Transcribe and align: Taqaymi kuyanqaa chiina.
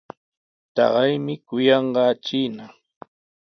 Taqaymi 0.75 1.33
kuyanqaa 1.47 2.13
chiina. 2.25 2.65